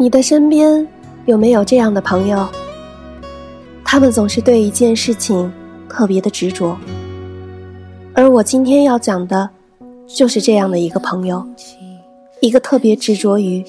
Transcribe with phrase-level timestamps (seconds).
[0.00, 0.86] 你的身边
[1.26, 2.48] 有没有这样的朋友？
[3.84, 5.52] 他们总是对一件事情
[5.88, 6.78] 特别的执着，
[8.14, 9.50] 而我今天要讲的，
[10.06, 11.44] 就是这样的一个朋友，
[12.40, 13.64] 一个特别执着于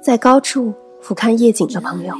[0.00, 0.72] 在高处
[1.02, 2.14] 俯瞰夜景的朋友。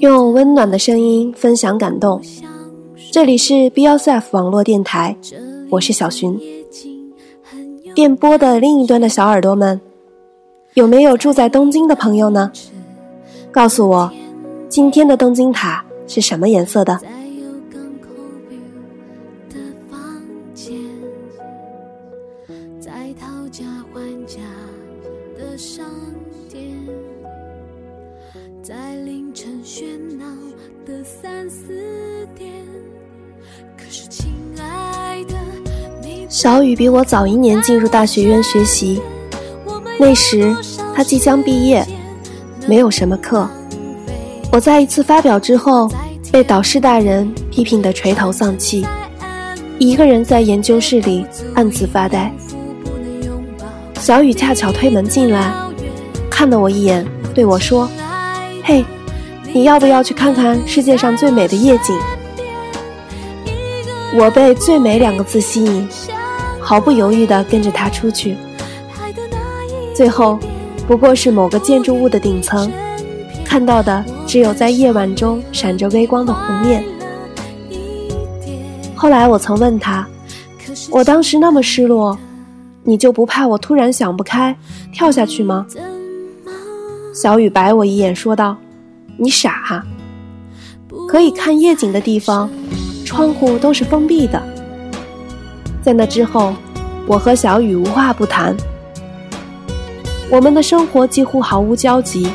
[0.00, 2.20] 用温暖的声音分享感动，
[3.12, 5.16] 这里是 Be Yourself 网络电台，
[5.70, 6.36] 我是小寻。
[7.94, 9.80] 电波的另一端的小耳朵们，
[10.74, 12.50] 有没有住在东京的朋友呢？
[13.52, 14.12] 告诉我，
[14.68, 16.98] 今天的东京塔是什么颜色的？
[31.22, 32.50] 三四点，
[33.76, 34.93] 可是亲爱
[36.34, 39.00] 小雨比我早一年进入大学院学习，
[40.00, 40.52] 那时
[40.92, 41.86] 他即将毕业，
[42.66, 43.48] 没有什么课。
[44.50, 45.88] 我在一次发表之后，
[46.32, 48.84] 被导师大人批评得垂头丧气，
[49.78, 51.24] 一个人在研究室里
[51.54, 52.34] 暗自发呆。
[54.00, 55.52] 小雨恰巧推门进来，
[56.28, 57.88] 看了我一眼，对我说
[58.64, 58.84] ：“嘿，
[59.52, 61.96] 你要不要去看看世界上最美的夜景？”
[64.18, 65.88] 我被“最美”两个字吸引。
[66.64, 68.34] 毫不犹豫地跟着他出去，
[69.94, 70.38] 最后
[70.86, 72.72] 不过是某个建筑物的顶层，
[73.44, 76.82] 看到的只有在夜晚中闪着微光的湖面。
[78.94, 80.08] 后来我曾问他，
[80.90, 82.18] 我当时那么失落，
[82.82, 84.56] 你就不怕我突然想不开
[84.90, 85.66] 跳下去吗？
[87.14, 88.56] 小雨白我一眼说道
[89.18, 89.84] ：“你傻，
[91.08, 92.48] 可以看夜景的地方，
[93.04, 94.42] 窗户都是封闭的。”
[95.84, 96.54] 在那之后，
[97.06, 98.56] 我和小雨无话不谈。
[100.30, 102.28] 我们的生活几乎毫无交集，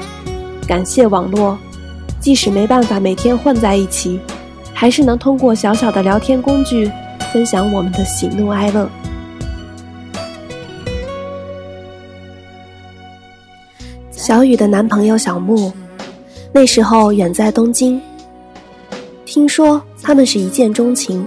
[0.68, 1.57] 感谢网络，
[2.19, 4.19] 即使没办法每天混在一起，
[4.74, 6.90] 还是能通过小小的聊天工具
[7.34, 8.88] 分享我们的喜怒哀乐。
[14.12, 15.74] 小雨的男朋友小木，
[16.53, 18.00] 那时候远在东京，
[19.25, 21.25] 听说他们是一见钟情。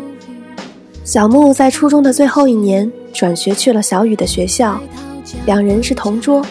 [1.04, 2.91] 小木在初中的最后一年
[3.22, 4.81] 转学去了小雨的学校，
[5.47, 6.44] 两人是同桌。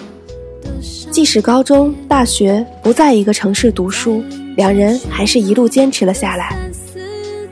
[1.11, 4.23] 即使高中、大学不在一个城市读书，
[4.55, 6.55] 两人还是一路坚持了下来。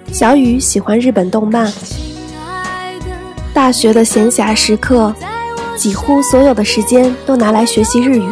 [0.10, 1.70] 小雨喜欢日本动漫，
[3.54, 5.14] 大学的闲暇时刻，
[5.76, 8.24] 几乎所有的时间都拿来学习日语。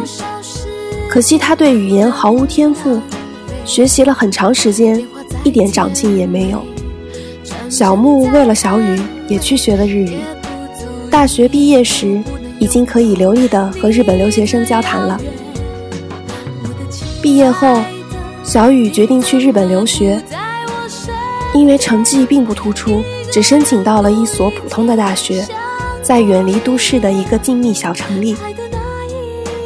[1.06, 2.98] 可惜他对语言毫无天赋，
[3.66, 5.06] 学习了很长时间，
[5.44, 6.64] 一点长进也没有。
[7.68, 8.98] 小木为了小雨
[9.28, 10.16] 也去学了日语，
[11.10, 12.22] 大学毕业时
[12.58, 15.20] 已经可以流利的和日本留学生交谈了。
[17.20, 17.80] 毕业后，
[18.44, 20.22] 小雨决定去日本留学，
[21.54, 23.02] 因为成绩并不突出，
[23.32, 25.44] 只申请到了一所普通的大学，
[26.02, 28.36] 在远离都市的一个静谧小城里。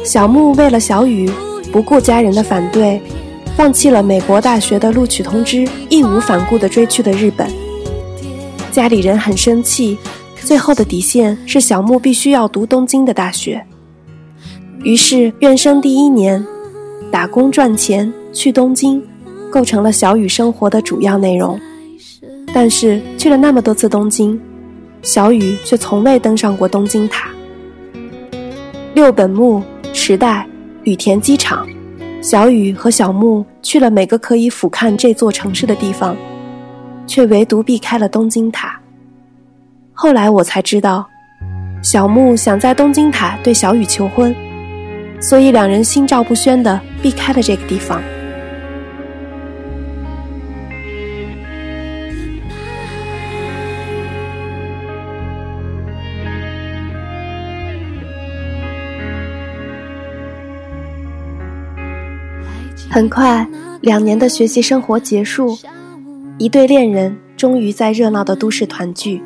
[0.03, 1.31] 小木为了小雨，
[1.71, 3.01] 不顾家人的反对，
[3.55, 7.47] 放弃了美国大学的录取通知，义无反顾地追去了日本。
[8.71, 9.97] 家里人很生气，
[10.43, 13.65] 最后的底线是小木必须要读东京的大学。
[14.83, 16.45] 于是，院生第一年，
[17.09, 19.01] 打工赚钱去东京，
[19.49, 21.59] 构成了小雨生活的主要内容。
[22.53, 24.39] 但是去了那么多次东京，
[25.01, 27.29] 小雨却从未登上过东京塔。
[28.93, 30.47] 六本木、池袋、
[30.83, 31.67] 羽田机场，
[32.21, 36.15] 小雨和小木去了每个可以俯瞰这座城市的地方。
[37.05, 38.79] 却唯独避开了东京塔。
[39.95, 41.07] 后来我才知道，
[41.81, 44.35] 小木想在东京塔对小雨求婚，
[45.21, 48.01] 所以两人心照不宣的避开了这个地方。
[62.89, 63.47] 很快，
[63.81, 65.57] 两年的学习生活结束。
[66.37, 69.21] 一对恋人终于在热闹的都市团聚。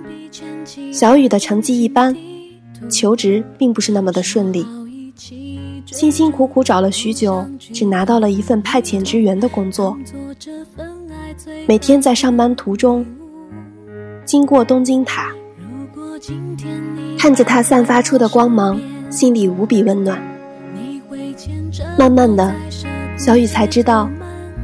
[0.98, 2.18] 小雨的成绩一般，
[2.90, 4.66] 求职并不是那么的顺利，
[5.86, 9.96] 辛辛苦苦找了许久，只拿到了一份派遣职员的工作。
[11.68, 13.06] 每天在上班途中，
[14.26, 15.32] 经过东京塔，
[17.16, 20.20] 看着它散发出的光芒，心里无比温暖。
[21.96, 22.52] 慢慢的，
[23.20, 24.10] 小雨才知道。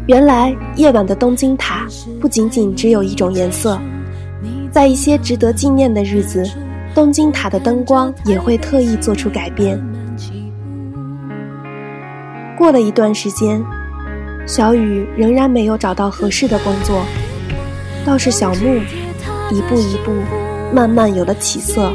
[0.08, 1.88] 原来夜晚的东京塔
[2.20, 3.80] 不仅仅只有一种颜色，
[4.74, 6.44] 在一些值得纪念的日子，
[6.96, 9.80] 东京塔的灯光也会特意做出改变。
[12.58, 13.64] 过了一段时间，
[14.48, 17.06] 小雨仍然没有找到合适的工作，
[18.04, 18.78] 倒是小木
[19.52, 20.12] 一步一步
[20.74, 21.94] 慢慢有了起色。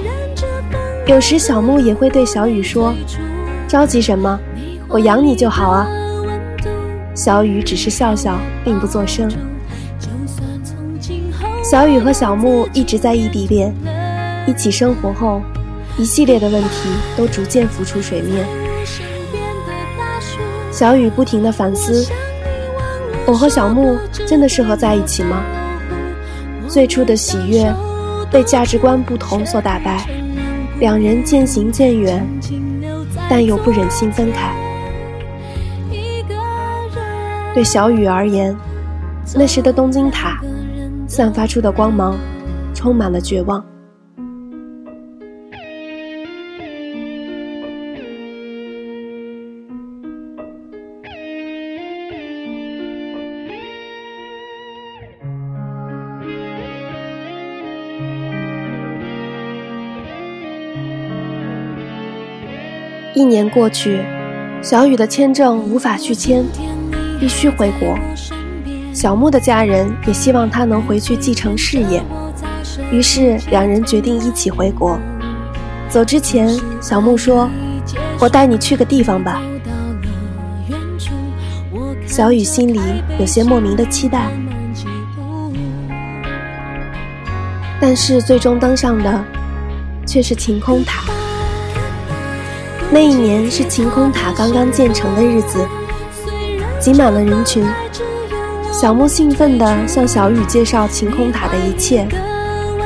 [1.08, 2.94] 有时小木也会对小雨说
[3.66, 4.38] ：“着急什么？
[4.86, 5.88] 我养你就好啊。”
[7.12, 9.28] 小雨只是笑笑，并不作声。
[11.70, 13.74] 小雨和小木一直在异地恋，
[14.46, 15.42] 一起生活后，
[15.98, 18.46] 一系列的问题都逐渐浮出水面。
[20.72, 22.10] 小雨不停的反思：
[23.26, 25.42] 我和小木真的适合在一起吗？
[26.66, 27.70] 最初的喜悦
[28.30, 30.08] 被价值观不同所打败，
[30.80, 32.26] 两人渐行渐远，
[33.28, 34.50] 但又不忍心分开。
[37.52, 38.56] 对小雨而言，
[39.34, 40.40] 那时的东京塔。
[41.08, 42.16] 散发出的光芒，
[42.74, 43.64] 充满了绝望。
[63.14, 64.00] 一年过去，
[64.62, 66.44] 小雨的签证无法续签，
[67.18, 67.98] 必须回国。
[68.98, 72.02] 小木的家人也希望他能回去继承事业，
[72.90, 74.98] 于是两人决定一起回国。
[75.88, 76.48] 走之前，
[76.80, 77.48] 小木说
[78.18, 79.40] ：“我带你去个地方吧。”
[82.06, 82.80] 小雨心里
[83.20, 84.26] 有些莫名的期待，
[87.80, 89.24] 但是最终登上的
[90.04, 91.04] 却是晴空塔。
[92.90, 95.64] 那一年是晴空塔刚刚建成的日子，
[96.80, 97.64] 挤满了人群。
[98.80, 102.06] 小木兴奋地向小雨介绍晴空塔的一切，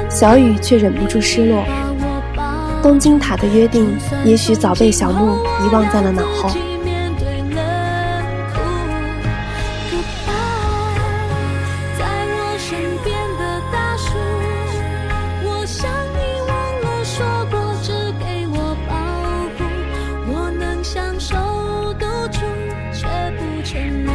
[0.09, 1.63] 小雨却忍不住失落。
[2.83, 3.95] 东京塔的约定，
[4.25, 6.49] 也许早被小木遗忘在了脑后。
[24.05, 24.12] 那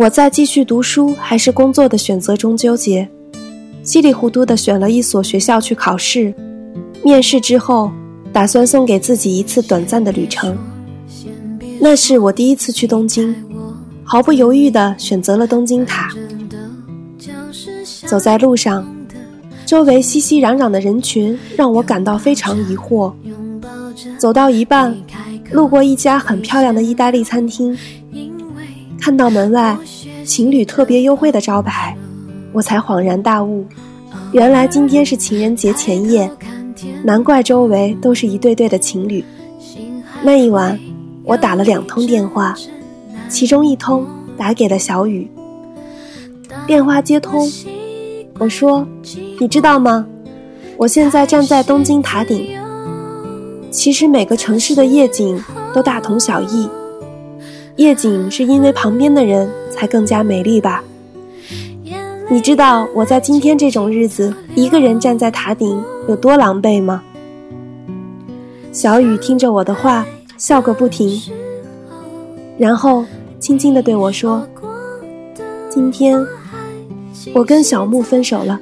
[0.00, 3.06] 我在继续读书还是工作的选择中纠结，
[3.82, 6.32] 稀里糊涂的选了一所学校去考试。
[7.04, 7.92] 面试之后，
[8.32, 10.56] 打算送给自己一次短暂的旅程。
[11.78, 13.36] 那是我第一次去东京，
[14.02, 16.08] 毫不犹豫的选择了东京塔。
[18.06, 18.90] 走在路上，
[19.66, 23.12] 周围熙熙攘攘的人群让我感到非常疑惑。
[24.16, 24.96] 走到一半，
[25.52, 27.76] 路过一家很漂亮的意大利餐厅。
[29.00, 29.76] 看到门外
[30.24, 31.96] 情侣特别优惠的招牌，
[32.52, 33.64] 我才恍然大悟，
[34.32, 36.30] 原来今天是情人节前夜，
[37.02, 39.24] 难怪周围都是一对对的情侣。
[40.22, 40.78] 那一晚，
[41.24, 42.54] 我打了两通电话，
[43.28, 45.30] 其中一通打给了小雨。
[46.66, 47.50] 电话接通，
[48.38, 48.86] 我说
[49.40, 50.06] ：“你知道吗？
[50.76, 52.46] 我现在站在东京塔顶。
[53.70, 56.68] 其实每个城市的夜景都大同小异。”
[57.80, 60.84] 夜景是因为旁边的人才更加美丽吧？
[62.28, 67.02] 你知道我在今天这种日子一个人站在塔顶有多狼狈吗？
[68.70, 70.04] 小雨听着我的话，
[70.36, 71.18] 笑个不停，
[72.58, 73.02] 然后
[73.38, 74.46] 轻轻地对我说
[75.70, 76.22] ：“今天
[77.32, 78.60] 我跟小木分手了。”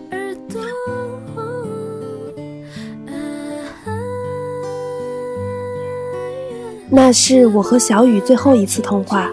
[6.90, 9.30] 那是我和小雨最后一次通话。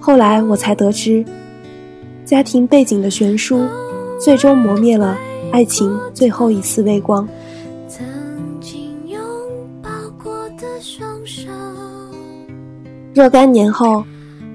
[0.00, 1.24] 后来我才得知，
[2.24, 3.64] 家庭背景的悬殊，
[4.20, 5.16] 最终磨灭了
[5.52, 7.26] 爱情最后一丝微光。
[13.14, 14.02] 若干年后，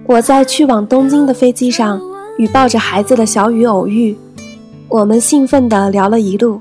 [0.05, 2.01] 我在去往东京的飞机上，
[2.37, 4.17] 与抱着孩子的小雨偶遇，
[4.89, 6.59] 我们兴奋地聊了一路。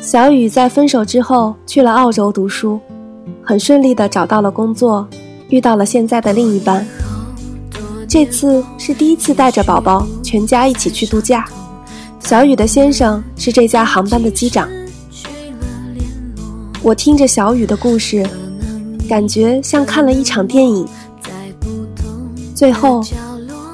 [0.00, 2.80] 小雨在分手之后去了澳洲读书。
[3.42, 5.06] 很顺利的找到了工作，
[5.48, 6.86] 遇到了现在的另一半。
[8.08, 11.44] 这次是第一次带着宝宝全家一起去度假。
[12.20, 14.68] 小雨的先生是这家航班的机长。
[16.82, 18.26] 我听着小雨的故事，
[19.08, 20.86] 感觉像看了一场电影。
[22.54, 23.02] 最后，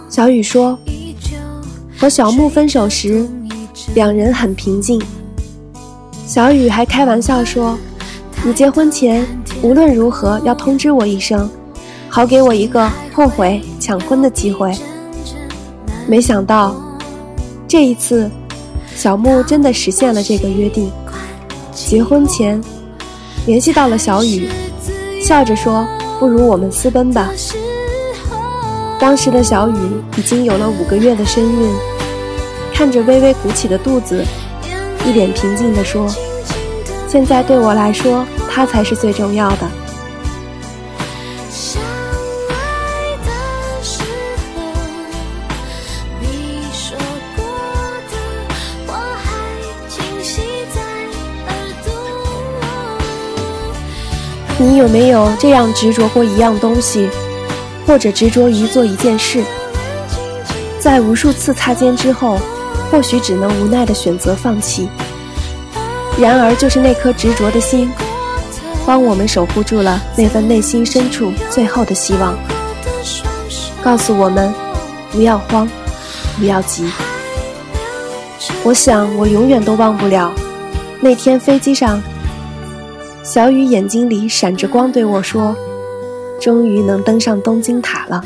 [0.08, 0.78] 小雨说
[1.98, 3.28] ：“和小木分手时，
[3.94, 5.00] 两人很平静。
[6.26, 7.78] 小雨还开玩笑说
[8.44, 9.26] ：“你结婚前
[9.62, 11.50] 无论如何要通知我一声，
[12.08, 14.72] 好给我一个后悔抢婚的机会。”
[16.06, 16.76] 没想到，
[17.66, 18.30] 这一次，
[18.94, 20.90] 小木真的实现了这个约定。
[21.74, 22.62] 结婚前，
[23.44, 24.48] 联系到了小雨，
[25.20, 25.86] 笑着说
[26.20, 27.30] ：“不如我们私奔吧。”
[28.98, 29.74] 当时的小雨
[30.16, 31.70] 已经有了五个月的身孕，
[32.72, 34.24] 看着微微鼓起的肚子，
[35.04, 36.06] 一脸平静地说
[37.08, 39.68] ：“现在对我来说，他才是最重要的。”
[54.58, 57.08] 你有没有这样执着过一样东西？
[57.86, 59.44] 或者执着于做一件事，
[60.80, 62.38] 在无数次擦肩之后，
[62.90, 64.88] 或许只能无奈的选择放弃。
[66.18, 67.90] 然而，就是那颗执着的心，
[68.86, 72.36] 帮我们守护住了那份内心深处最后的希望，
[73.82, 74.52] 告诉我们
[75.12, 75.68] 不要慌，
[76.38, 76.90] 不要急。
[78.64, 80.32] 我想，我永远都忘不了
[81.00, 82.02] 那天飞机上，
[83.22, 85.54] 小雨眼睛里闪着光对我说。
[86.38, 88.22] 终于能登上东京塔了。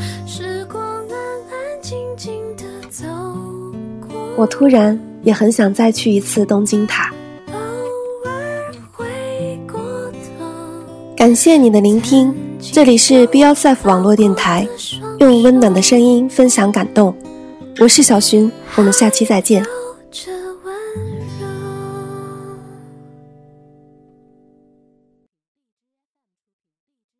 [4.37, 7.13] 我突然也很想再去一次东京塔。
[11.31, 12.35] 感谢你的聆听，
[12.73, 14.67] 这里是 Be Yourself 网络电台，
[15.21, 17.15] 用温暖的声音分享感动。
[17.79, 19.65] 我是小寻，我们下期再见。